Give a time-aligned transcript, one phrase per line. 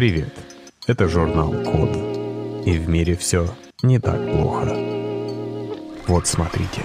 [0.00, 0.32] Привет,
[0.86, 1.94] это журнал Код.
[2.64, 3.46] И в мире все
[3.82, 4.74] не так плохо.
[6.06, 6.80] Вот смотрите.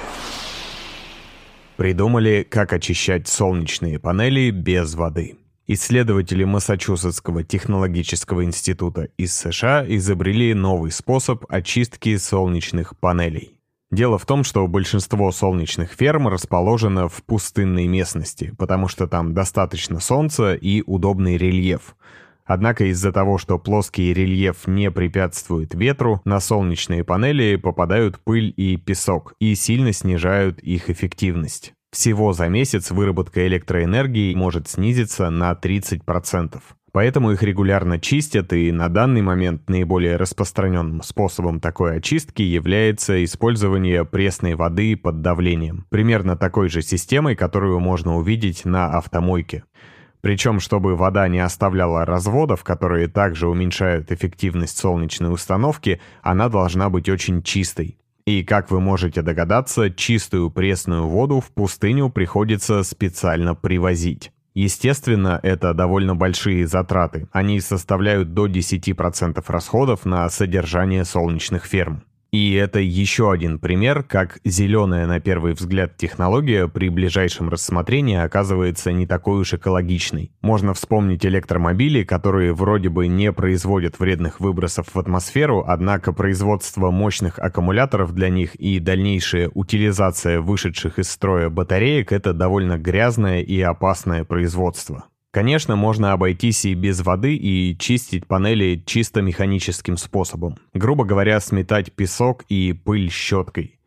[1.77, 5.37] Придумали, как очищать солнечные панели без воды.
[5.65, 13.55] Исследователи Массачусетского технологического института из США изобрели новый способ очистки солнечных панелей.
[13.91, 20.01] Дело в том, что большинство солнечных ферм расположено в пустынной местности, потому что там достаточно
[20.01, 21.95] солнца и удобный рельеф.
[22.45, 28.77] Однако из-за того, что плоский рельеф не препятствует ветру, на солнечные панели попадают пыль и
[28.77, 31.73] песок и сильно снижают их эффективность.
[31.91, 36.61] Всего за месяц выработка электроэнергии может снизиться на 30%.
[36.91, 44.05] Поэтому их регулярно чистят, и на данный момент наиболее распространенным способом такой очистки является использование
[44.05, 45.85] пресной воды под давлением.
[45.89, 49.63] Примерно такой же системой, которую можно увидеть на автомойке.
[50.25, 57.07] Причем, чтобы вода не оставляла разводов, которые также уменьшают эффективность солнечной установки, она должна быть
[57.09, 57.99] очень чистой.
[58.25, 64.31] И, как вы можете догадаться, чистую пресную воду в пустыню приходится специально привозить.
[64.55, 67.27] Естественно, это довольно большие затраты.
[67.31, 72.01] Они составляют до 10% расходов на содержание солнечных ферм.
[72.35, 78.91] И это еще один пример, как зеленая на первый взгляд технология при ближайшем рассмотрении оказывается
[78.91, 80.33] не такой уж экологичной.
[80.41, 87.39] Можно вспомнить электромобили, которые вроде бы не производят вредных выбросов в атмосферу, однако производство мощных
[87.39, 94.25] аккумуляторов для них и дальнейшая утилизация вышедших из строя батареек– это довольно грязное и опасное
[94.25, 95.05] производство.
[95.35, 100.55] Конечно, можно обойтись и без воды и чистить панели чисто механическим способом.
[100.73, 103.77] Грубо говоря, сметать песок и пыль щеткой.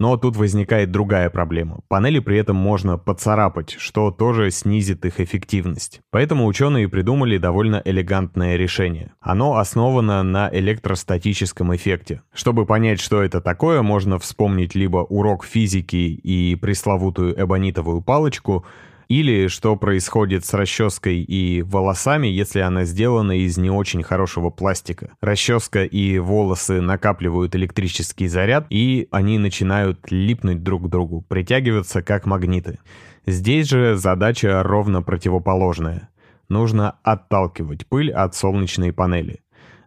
[0.00, 1.78] Но тут возникает другая проблема.
[1.86, 6.00] Панели при этом можно поцарапать, что тоже снизит их эффективность.
[6.10, 9.12] Поэтому ученые придумали довольно элегантное решение.
[9.20, 12.22] Оно основано на электростатическом эффекте.
[12.34, 18.64] Чтобы понять, что это такое, можно вспомнить либо урок физики и пресловутую эбонитовую палочку–
[19.08, 25.12] или что происходит с расческой и волосами, если она сделана из не очень хорошего пластика.
[25.20, 32.26] Расческа и волосы накапливают электрический заряд, и они начинают липнуть друг к другу, притягиваться как
[32.26, 32.78] магниты.
[33.26, 36.08] Здесь же задача ровно противоположная.
[36.48, 39.40] Нужно отталкивать пыль от солнечной панели.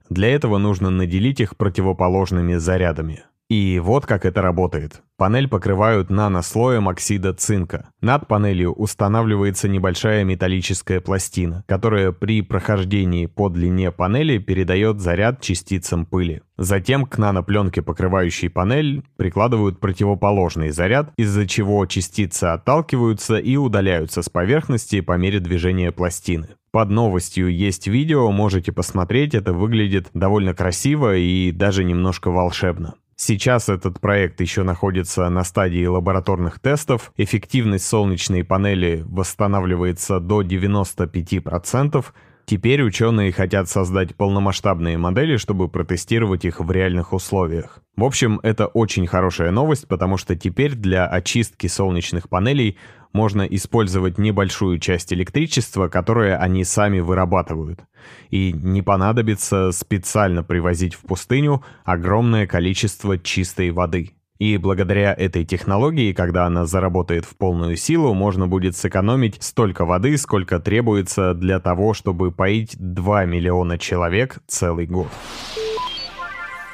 [0.09, 3.23] Для этого нужно наделить их противоположными зарядами.
[3.49, 5.01] И вот как это работает.
[5.17, 7.89] Панель покрывают нанослоем оксида цинка.
[7.99, 16.05] Над панелью устанавливается небольшая металлическая пластина, которая при прохождении по длине панели передает заряд частицам
[16.05, 16.43] пыли.
[16.57, 24.29] Затем к нанопленке, покрывающей панель, прикладывают противоположный заряд, из-за чего частицы отталкиваются и удаляются с
[24.29, 26.49] поверхности по мере движения пластины.
[26.71, 32.93] Под новостью есть видео, можете посмотреть, это выглядит довольно красиво и даже немножко волшебно.
[33.21, 37.11] Сейчас этот проект еще находится на стадии лабораторных тестов.
[37.17, 42.05] Эффективность солнечной панели восстанавливается до 95%.
[42.45, 47.79] Теперь ученые хотят создать полномасштабные модели, чтобы протестировать их в реальных условиях.
[47.97, 52.77] В общем, это очень хорошая новость, потому что теперь для очистки солнечных панелей
[53.13, 57.81] можно использовать небольшую часть электричества, которое они сами вырабатывают.
[58.29, 64.11] И не понадобится специально привозить в пустыню огромное количество чистой воды.
[64.39, 70.17] И благодаря этой технологии, когда она заработает в полную силу, можно будет сэкономить столько воды,
[70.17, 75.09] сколько требуется для того, чтобы поить 2 миллиона человек целый год.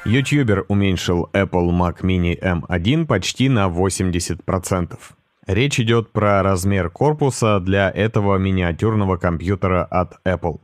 [0.04, 4.96] Ютубер уменьшил Apple Mac Mini M1 почти на 80%.
[5.46, 10.60] Речь идет про размер корпуса для этого миниатюрного компьютера от Apple.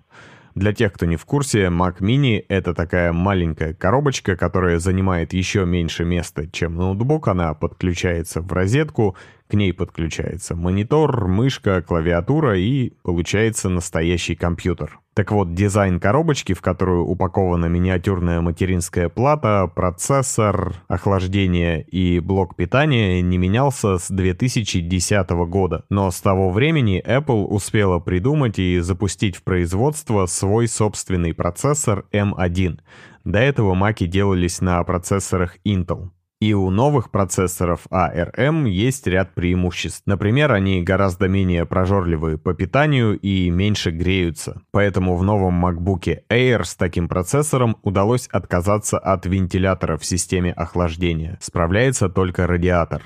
[0.56, 5.64] Для тех, кто не в курсе, Mac Mini— это такая маленькая коробочка, которая занимает еще
[5.64, 7.28] меньше места, чем ноутбук.
[7.28, 9.16] Она подключается в розетку,
[9.48, 14.98] к ней подключается монитор, мышка, клавиатура и получается настоящий компьютер.
[15.14, 23.20] Так вот, дизайн коробочки, в которую упакована миниатюрная материнская плата, процессор, охлаждение и блок питания,
[23.20, 25.84] не менялся с 2010 года.
[25.90, 32.80] Но с того времени Apple успела придумать и запустить в производство свой собственный процессор M1.
[33.24, 36.08] До этого маки делались на процессорах Intel.
[36.42, 40.02] И у новых процессоров ARM есть ряд преимуществ.
[40.06, 44.60] Например, они гораздо менее прожорливые по питанию и меньше греются.
[44.72, 51.38] Поэтому в новом MacBook Air с таким процессором удалось отказаться от вентилятора в системе охлаждения.
[51.40, 53.02] Справляется только радиатор.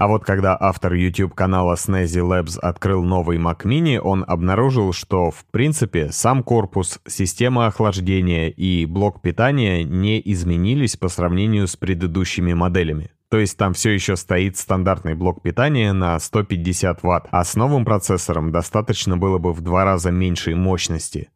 [0.00, 5.44] А вот когда автор YouTube-канала Snazzy Labs открыл новый Mac Mini, он обнаружил, что в
[5.50, 13.10] принципе сам корпус, система охлаждения и блок питания не изменились по сравнению с предыдущими моделями.
[13.28, 17.84] То есть там все еще стоит стандартный блок питания на 150 Вт, а с новым
[17.84, 21.28] процессором достаточно было бы в два раза меньшей мощности.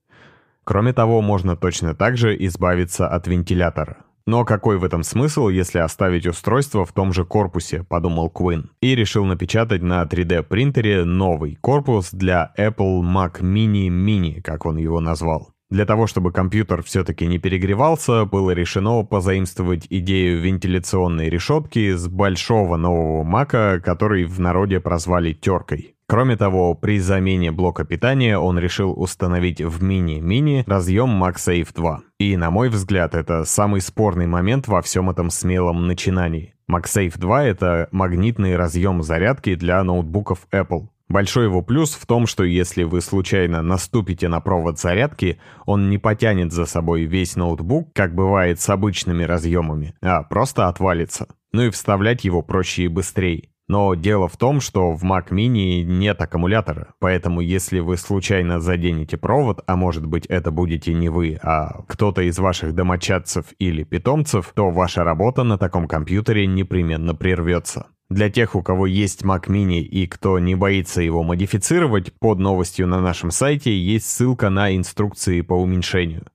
[0.64, 3.98] Кроме того, можно точно так же избавиться от вентилятора.
[4.26, 8.70] Но какой в этом смысл, если оставить устройство в том же корпусе, подумал Куин.
[8.80, 14.78] И решил напечатать на 3D принтере новый корпус для Apple Mac Mini Mini, как он
[14.78, 15.50] его назвал.
[15.70, 22.76] Для того, чтобы компьютер все-таки не перегревался, было решено позаимствовать идею вентиляционной решетки с большого
[22.76, 25.93] нового Мака, который в народе прозвали «теркой».
[26.06, 32.00] Кроме того, при замене блока питания он решил установить в мини-мини разъем MagSafe 2.
[32.18, 36.54] И, на мой взгляд, это самый спорный момент во всем этом смелом начинании.
[36.70, 40.88] MagSafe 2— это магнитный разъем зарядки для ноутбуков Apple.
[41.08, 45.98] Большой его плюс в том, что если вы случайно наступите на провод зарядки, он не
[45.98, 51.28] потянет за собой весь ноутбук, как бывает с обычными разъемами, а просто отвалится.
[51.52, 53.48] Ну и вставлять его проще и быстрее.
[53.66, 59.16] Но дело в том, что в Mac Mini нет аккумулятора, поэтому если вы случайно заденете
[59.16, 64.52] провод, а может быть это будете не вы, а кто-то из ваших домочадцев или питомцев,
[64.54, 67.86] то ваша работа на таком компьютере непременно прервется.
[68.10, 72.86] Для тех, у кого есть Mac Mini и кто не боится его модифицировать, под новостью
[72.86, 76.26] на нашем сайте есть ссылка на инструкции по уменьшению.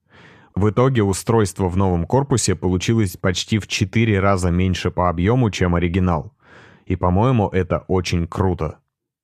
[0.56, 5.76] В итоге устройство в новом корпусе получилось почти в 4 раза меньше по объему, чем
[5.76, 6.32] оригинал.
[6.90, 8.78] И, по-моему, это очень круто.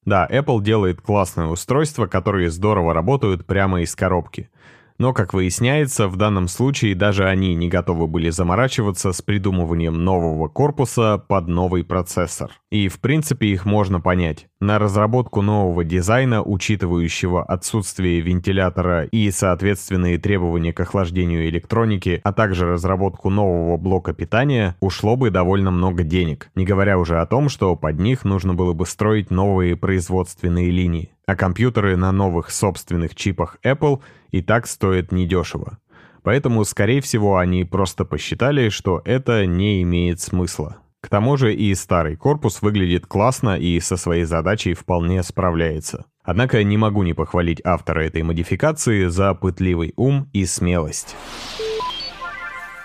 [0.04, 4.50] Да, Apple делает классное устройство, которые здорово работают прямо из коробки.
[4.98, 10.48] Но, как выясняется, в данном случае даже они не готовы были заморачиваться с придумыванием нового
[10.48, 12.50] корпуса под новый процессор.
[12.70, 14.46] И, в принципе, их можно понять.
[14.60, 22.66] На разработку нового дизайна, учитывающего отсутствие вентилятора и соответственные требования к охлаждению электроники, а также
[22.66, 26.50] разработку нового блока питания, ушло бы довольно много денег.
[26.54, 31.10] Не говоря уже о том, что под них нужно было бы строить новые производственные линии
[31.26, 34.00] а компьютеры на новых собственных чипах Apple
[34.30, 35.78] и так стоят недешево.
[36.22, 40.78] Поэтому, скорее всего, они просто посчитали, что это не имеет смысла.
[41.00, 46.06] К тому же и старый корпус выглядит классно и со своей задачей вполне справляется.
[46.24, 51.14] Однако не могу не похвалить автора этой модификации за пытливый ум и смелость.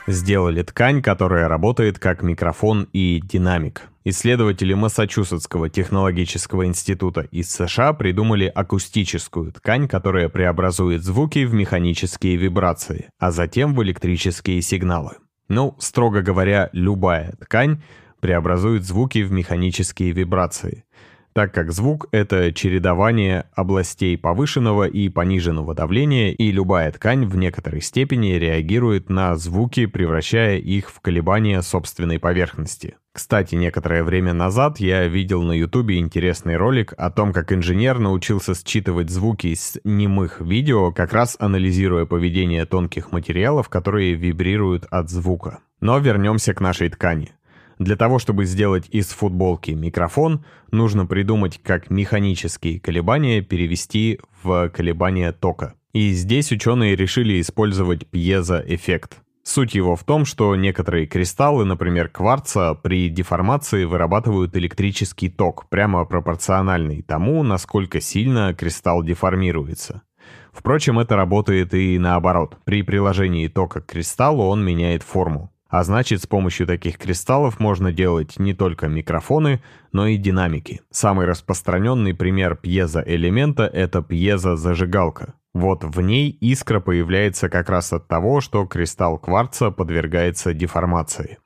[0.08, 3.84] Сделали ткань, которая работает как микрофон и динамик.
[4.04, 13.10] Исследователи Массачусетского технологического института из США придумали акустическую ткань, которая преобразует звуки в механические вибрации,
[13.20, 15.18] а затем в электрические сигналы.
[15.50, 17.84] Ну, строго говоря, любая ткань
[18.22, 20.84] преобразует звуки в механические вибрации
[21.34, 27.82] так как звук— это чередование областей повышенного и пониженного давления, и любая ткань в некоторой
[27.82, 32.96] степени реагирует на звуки, превращая их в колебания собственной поверхности.
[33.14, 38.54] Кстати, некоторое время назад я видел на ютубе интересный ролик о том, как инженер научился
[38.56, 45.60] считывать звуки из немых видео, как раз анализируя поведение тонких материалов, которые вибрируют от звука.
[45.82, 47.34] Но вернемся к нашей ткани.
[47.82, 55.32] Для того, чтобы сделать из футболки микрофон, нужно придумать, как механические колебания перевести в колебания
[55.32, 55.74] тока.
[55.92, 59.22] И здесь ученые решили использовать пьезоэффект.
[59.42, 66.06] Суть его в том, что некоторые кристаллы, например, кварца, при деформации вырабатывают электрический ток, прямо
[66.06, 70.04] пропорциональный тому, насколько сильно кристалл деформируется.
[70.54, 72.60] Впрочем, это работает и наоборот.
[72.64, 75.52] При приложении тока к кристаллу он меняет форму.
[75.72, 79.64] А значит, с помощью таких кристаллов можно делать не только микрофоны,
[79.94, 80.82] но и динамики.
[80.92, 85.36] Самый распространенный пример пьезоэлемента— это пьезозажигалка.
[85.54, 91.38] Вот в ней искра появляется как раз от того, что кристалл кварца подвергается деформации.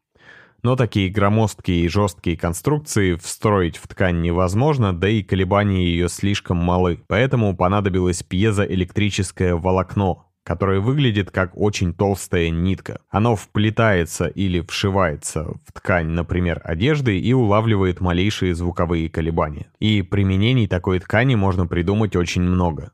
[0.63, 6.57] Но такие громоздкие и жесткие конструкции встроить в ткань невозможно, да и колебания ее слишком
[6.57, 6.99] малы.
[7.07, 13.01] Поэтому понадобилось пьезоэлектрическое волокно, которое выглядит как очень толстая нитка.
[13.09, 19.65] Оно вплетается или вшивается в ткань, например, одежды и улавливает малейшие звуковые колебания.
[19.79, 22.91] И применений такой ткани можно придумать очень много.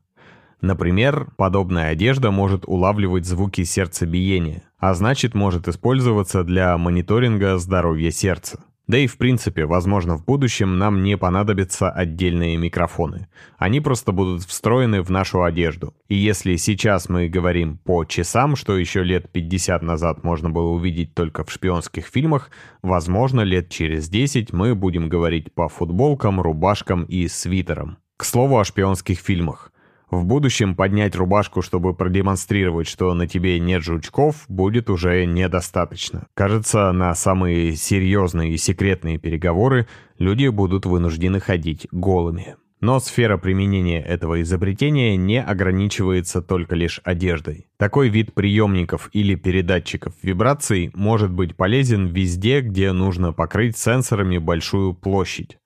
[0.62, 8.60] Например, подобная одежда может улавливать звуки сердцебиения, а значит может использоваться для мониторинга здоровья сердца.
[8.88, 13.28] Да и в принципе, возможно, в будущем нам не понадобятся отдельные микрофоны.
[13.56, 15.94] Они просто будут встроены в нашу одежду.
[16.08, 21.14] И если сейчас мы говорим по часам, что еще лет 50 назад можно было увидеть
[21.14, 22.50] только в шпионских фильмах,
[22.82, 27.98] возможно, лет через 10 мы будем говорить по футболкам, рубашкам и свитерам.
[28.16, 29.71] К слову о шпионских фильмах.
[30.12, 36.26] В будущем поднять рубашку, чтобы продемонстрировать, что на тебе нет жучков, будет уже недостаточно.
[36.34, 39.86] Кажется, на самые серьезные и секретные переговоры
[40.18, 42.56] люди будут вынуждены ходить голыми.
[42.82, 47.68] Но сфера применения этого изобретения не ограничивается только лишь одеждой.
[47.78, 54.92] Такой вид приемников или передатчиков вибраций может быть полезен везде, где нужно покрыть сенсорами большую
[54.92, 55.56] площадь.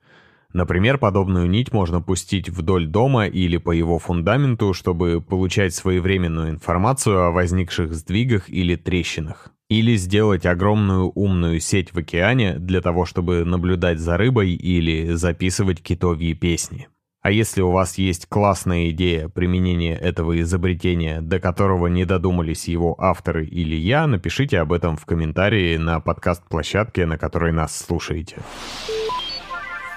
[0.57, 7.25] Например, подобную нить можно пустить вдоль дома или по его фундаменту, чтобы получать своевременную информацию
[7.25, 9.51] о возникших сдвигах или трещинах.
[9.69, 15.83] Или сделать огромную умную сеть в океане для того, чтобы наблюдать за рыбой или записывать
[15.83, 16.89] китовьи песни.
[17.21, 22.99] А если у вас есть классная идея применения этого изобретения, до которого не додумались его
[22.99, 28.37] авторы или я, напишите об этом в комментарии на подкаст-площадке, на которой нас слушаете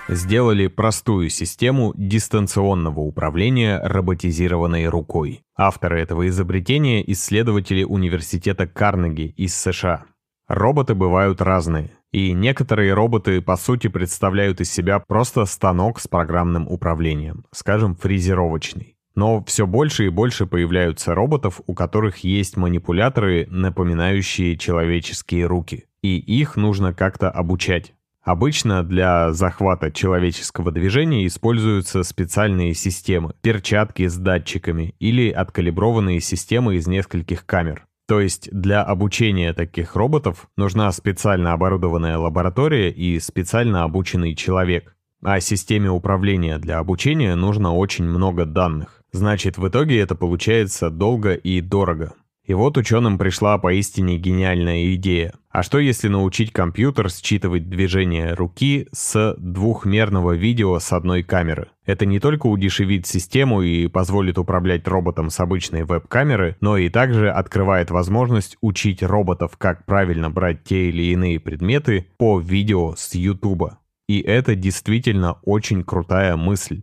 [0.10, 5.42] сделали простую систему дистанционного управления роботизированной рукой.
[5.56, 10.06] Авторы этого изобретения– исследователи университета Карнеги из США.
[10.48, 16.68] Роботы бывают разные, и некоторые роботы по сути представляют из себя просто станок с программным
[16.68, 18.96] управлением, скажем, фрезеровочный.
[19.16, 25.86] Но все больше и больше появляются роботов, у которых есть манипуляторы, напоминающие человеческие руки.
[26.02, 27.94] И их нужно как-то обучать.
[28.30, 36.86] Обычно для захвата человеческого движения используются специальные системы, перчатки с датчиками или откалиброванные системы из
[36.86, 37.88] нескольких камер.
[38.08, 44.96] То есть для обучения таких роботов нужна специально оборудованная лаборатория и специально обученный человек.
[45.24, 49.02] А системе управления для обучения нужно очень много данных.
[49.12, 52.14] Значит, в итоге это получается долго и дорого.
[52.50, 55.34] И вот ученым пришла поистине гениальная идея.
[55.52, 61.68] А что если научить компьютер считывать движение руки с двухмерного видео с одной камеры?
[61.86, 67.30] Это не только удешевит систему и позволит управлять роботом с обычной веб-камеры, но и также
[67.30, 73.74] открывает возможность учить роботов, как правильно брать те или иные предметы по видео с YouTube.
[74.08, 76.82] И это действительно очень крутая мысль.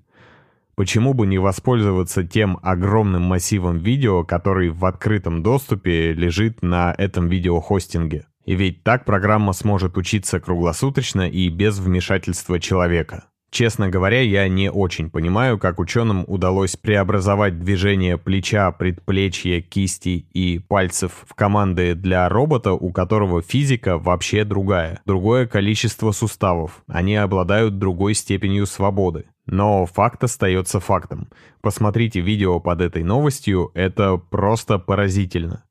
[0.76, 7.28] Почему бы не воспользоваться тем огромным массивом видео, который в открытом доступе лежит на этом
[7.28, 8.26] видеохостинге?
[8.44, 13.24] И ведь так программа сможет учиться круглосуточно и без вмешательства человека.
[13.50, 20.58] Честно говоря, я не очень понимаю, как ученым удалось преобразовать движение плеча, предплечья, кисти и
[20.58, 25.00] пальцев в команды для робота, у которого физика вообще другая.
[25.06, 26.82] Другое количество суставов.
[26.86, 29.24] Они обладают другой степенью свободы.
[29.46, 31.28] Но факт остается фактом.
[31.60, 35.62] Посмотрите видео под этой новостью, это просто поразительно.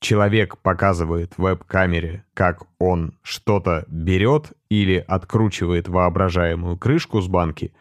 [0.00, 7.74] Человек показывает веб-камере, как он что-то берет или откручивает воображаемую крышку с банки,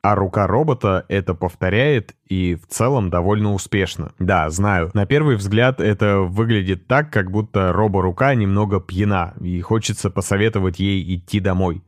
[0.00, 4.12] а рука робота это повторяет и в целом довольно успешно.
[4.18, 10.08] Да, знаю, на первый взгляд это выглядит так, как будто робо-рука немного пьяна, и хочется
[10.08, 11.82] посоветовать ей идти домой.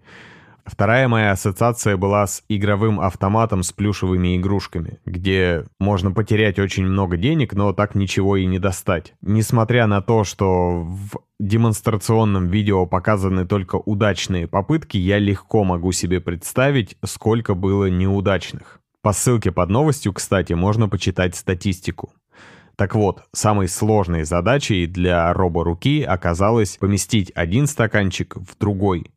[0.71, 7.17] Вторая моя ассоциация была с игровым автоматом с плюшевыми игрушками, где можно потерять очень много
[7.17, 9.15] денег, но так ничего и не достать.
[9.23, 16.21] Несмотря на то, что в демонстрационном видео показаны только удачные попытки, я легко могу себе
[16.21, 18.81] представить, сколько было неудачных.
[19.01, 22.13] По ссылке под новостью, кстати, можно почитать статистику.
[22.77, 29.11] Так вот, самой сложной задачей для робо-руки оказалось поместить один стаканчик в другой,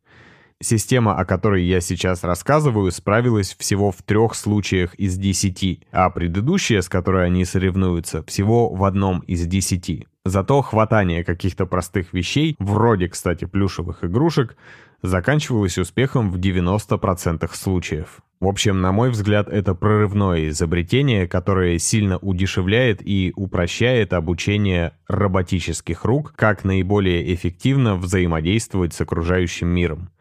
[0.62, 6.82] Система, о которой я сейчас рассказываю, справилась всего в трех случаях из десяти, а предыдущая,
[6.82, 10.08] с которой они соревнуются, всего в одном из десяти.
[10.24, 14.56] Зато хватание каких-то простых вещей, вроде, кстати, плюшевых игрушек,
[15.02, 18.20] заканчивалось успехом в 90% случаев.
[18.40, 26.06] В общем, на мой взгляд, это прорывное изобретение, которое сильно удешевляет и упрощает обучение роботических
[26.06, 30.12] рук, как наиболее эффективно взаимодействовать с окружающим миром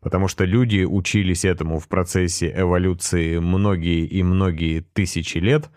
[0.00, 5.70] потому что люди учились этому в процессе эволюции многие и многие тысячи лет,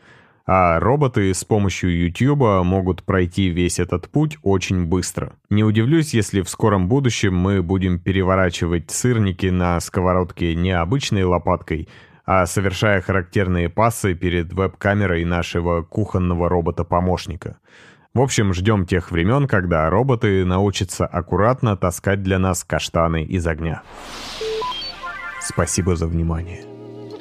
[0.46, 5.34] а роботы с помощью YouTube могут пройти весь этот путь очень быстро.
[5.50, 11.88] Не удивлюсь, если в скором будущем мы будем переворачивать сырники на сковородке не обычной лопаткой,
[12.26, 17.58] а совершая характерные пассы перед веб-камерой нашего кухонного робота-помощника.
[18.14, 23.82] В общем, ждем тех времен, когда роботы научатся аккуратно таскать для нас каштаны из огня.
[25.42, 26.64] Спасибо за внимание.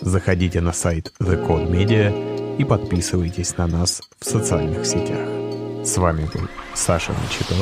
[0.02, 5.26] Заходите на сайт The Code Media и подписывайтесь на нас в социальных сетях.
[5.82, 7.54] С вами был Саша Мачито.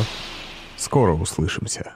[0.77, 1.93] Скоро услышимся.